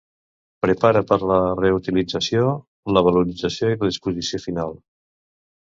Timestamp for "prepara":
0.65-1.03